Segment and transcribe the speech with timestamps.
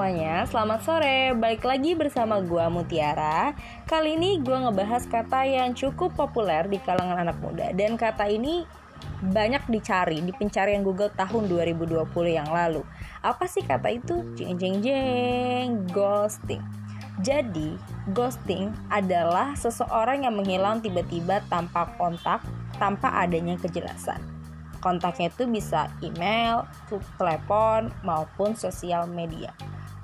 [0.00, 1.36] semuanya, selamat sore.
[1.36, 3.52] Balik lagi bersama gua Mutiara.
[3.84, 8.64] Kali ini gua ngebahas kata yang cukup populer di kalangan anak muda dan kata ini
[9.20, 12.00] banyak dicari di pencarian Google tahun 2020
[12.32, 12.80] yang lalu.
[13.20, 14.24] Apa sih kata itu?
[14.40, 16.64] Jeng jeng jeng, ghosting.
[17.20, 17.76] Jadi,
[18.16, 22.40] ghosting adalah seseorang yang menghilang tiba-tiba tanpa kontak,
[22.80, 24.24] tanpa adanya kejelasan.
[24.80, 26.64] Kontaknya itu bisa email,
[27.20, 29.52] telepon, maupun sosial media.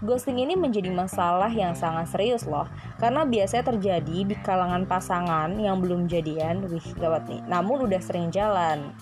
[0.04, 2.68] Ghosting ini menjadi masalah yang sangat serius loh,
[3.00, 8.28] karena biasanya terjadi di kalangan pasangan yang belum jadian, wih gawat nih, namun udah sering
[8.28, 8.92] jalan.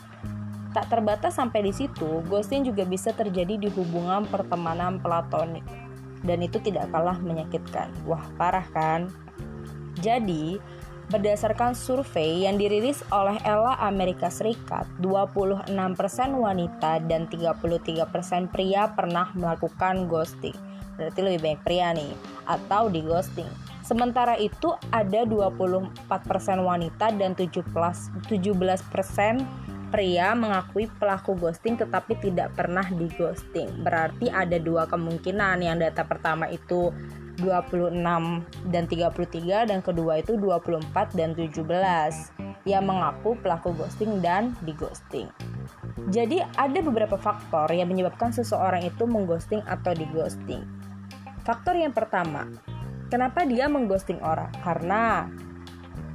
[0.70, 5.66] Tak terbatas sampai di situ, ghosting juga bisa terjadi di hubungan pertemanan platonik.
[6.22, 7.90] Dan itu tidak kalah menyakitkan.
[8.06, 9.10] Wah, parah kan?
[9.98, 10.58] Jadi,
[11.04, 15.68] Berdasarkan survei yang dirilis oleh Ella Amerika Serikat, 26%
[16.32, 20.56] wanita dan 33% pria pernah melakukan ghosting.
[20.94, 22.12] Berarti lebih banyak pria nih,
[22.46, 23.48] atau di ghosting.
[23.84, 25.92] Sementara itu ada 24%
[26.64, 28.24] wanita dan 17%
[29.92, 33.84] pria mengakui pelaku ghosting tetapi tidak pernah di ghosting.
[33.84, 35.62] Berarti ada dua kemungkinan.
[35.62, 36.90] Yang data pertama itu
[37.38, 38.02] 26
[38.72, 41.62] dan 33 dan kedua itu 24 dan 17
[42.64, 45.28] yang mengaku pelaku ghosting dan di ghosting.
[46.08, 50.64] Jadi ada beberapa faktor yang menyebabkan seseorang itu mengghosting atau di ghosting.
[51.44, 52.48] Faktor yang pertama,
[53.12, 54.48] kenapa dia mengghosting orang?
[54.64, 55.28] Karena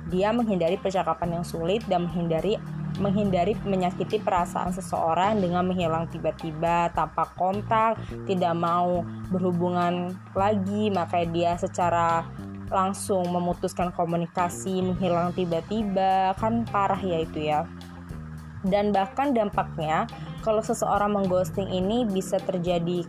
[0.09, 2.57] dia menghindari percakapan yang sulit dan menghindari
[2.97, 11.53] menghindari menyakiti perasaan seseorang dengan menghilang tiba-tiba tanpa kontak, tidak mau berhubungan lagi, maka dia
[11.61, 12.25] secara
[12.73, 17.69] langsung memutuskan komunikasi, menghilang tiba-tiba, kan parah ya itu ya.
[18.65, 20.09] Dan bahkan dampaknya
[20.41, 23.05] kalau seseorang mengghosting ini bisa terjadi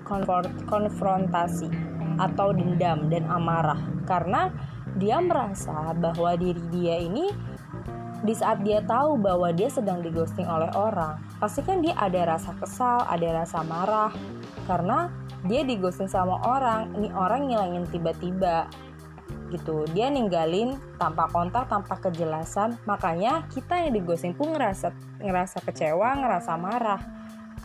[0.69, 4.53] konfrontasi atau dendam dan amarah karena
[5.01, 7.33] dia merasa bahwa diri dia ini
[8.20, 12.53] di saat dia tahu bahwa dia sedang digosting oleh orang, pasti kan dia ada rasa
[12.61, 14.13] kesal, ada rasa marah
[14.69, 15.09] karena
[15.48, 18.69] dia digosting sama orang, ini orang ngilangin tiba-tiba
[19.48, 19.89] gitu.
[19.97, 22.77] Dia ninggalin tanpa kontak, tanpa kejelasan.
[22.85, 27.01] Makanya kita yang digosting pun ngerasa ngerasa kecewa, ngerasa marah.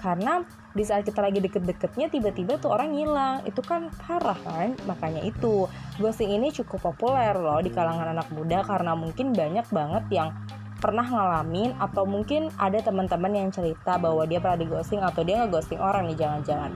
[0.06, 0.46] Karena
[0.78, 5.72] di saat kita lagi deket-deketnya tiba-tiba tuh orang ngilang itu kan parah kan makanya itu
[6.04, 10.36] ghosting ini cukup populer loh di kalangan anak muda karena mungkin banyak banget yang
[10.84, 15.48] pernah ngalamin atau mungkin ada teman-teman yang cerita bahwa dia pernah di ghosting atau dia
[15.48, 16.76] nge-ghosting orang nih jangan-jangan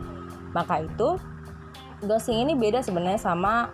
[0.56, 1.19] maka itu
[2.07, 3.68] ghosting ini beda sebenarnya sama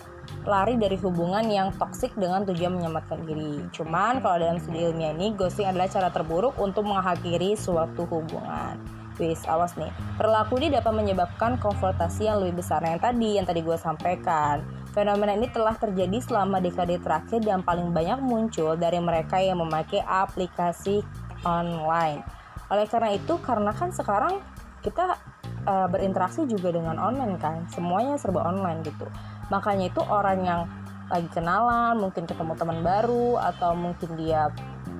[0.50, 3.62] lari dari hubungan yang toksik dengan tujuan menyelamatkan diri.
[3.74, 9.05] Cuman kalau dalam studi ilmiah ini, ghosting adalah cara terburuk untuk mengakhiri suatu hubungan.
[9.16, 9.92] Wis, awas nih.
[10.20, 14.64] Perilaku ini dapat menyebabkan konfrontasi yang lebih besar yang tadi, yang tadi gue sampaikan.
[14.92, 20.00] Fenomena ini telah terjadi selama dekade terakhir dan paling banyak muncul dari mereka yang memakai
[20.03, 21.03] aplikasi
[21.44, 22.24] online.
[22.72, 24.40] Oleh karena itu, karena kan sekarang
[24.80, 25.20] kita
[25.68, 29.06] uh, berinteraksi juga dengan online kan, semuanya serba online gitu.
[29.52, 30.62] Makanya itu orang yang
[31.06, 34.50] lagi kenalan, mungkin ketemu teman baru atau mungkin dia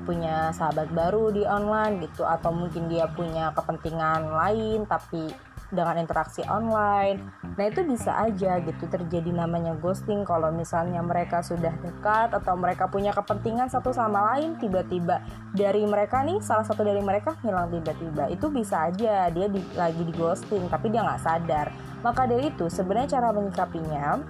[0.06, 5.34] punya sahabat baru di online gitu atau mungkin dia punya kepentingan lain tapi
[5.74, 7.26] dengan interaksi online.
[7.58, 12.86] Nah, itu bisa aja gitu terjadi namanya ghosting kalau misalnya mereka sudah dekat atau mereka
[12.86, 18.30] punya kepentingan satu sama lain tiba-tiba dari mereka nih salah satu dari mereka hilang tiba-tiba.
[18.30, 21.68] Itu bisa aja dia di, lagi di ghosting tapi dia nggak sadar.
[22.06, 24.22] Maka dari itu sebenarnya cara menyikapinya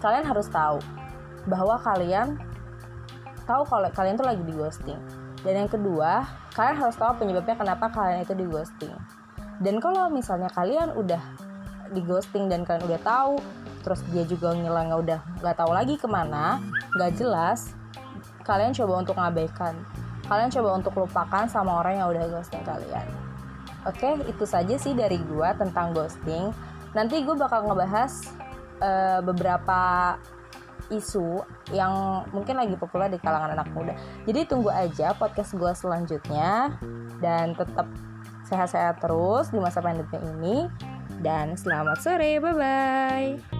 [0.00, 0.80] kalian harus tahu
[1.48, 2.36] bahwa kalian
[3.50, 5.00] tahu kalau kalian tuh lagi di ghosting.
[5.42, 6.22] Dan yang kedua,
[6.54, 8.94] kalian harus tahu penyebabnya kenapa kalian itu di ghosting.
[9.58, 11.20] Dan kalau misalnya kalian udah
[11.90, 13.34] di ghosting dan kalian udah tahu
[13.82, 16.62] terus dia juga ngilang udah nggak tahu lagi ke mana
[16.94, 17.74] nggak jelas
[18.46, 19.74] kalian coba untuk ngabaikan.
[20.30, 23.06] Kalian coba untuk lupakan sama orang yang udah ghosting kalian.
[23.88, 26.54] Oke itu saja sih dari gua tentang ghosting.
[26.94, 28.12] Nanti gue bakal ngebahas
[28.82, 30.14] uh, beberapa
[30.90, 33.94] isu yang mungkin lagi populer di kalangan anak muda.
[34.26, 36.74] Jadi tunggu aja podcast gue selanjutnya
[37.22, 37.86] dan tetap
[38.50, 40.66] sehat-sehat terus di masa pandemi ini
[41.22, 43.59] dan selamat sore bye bye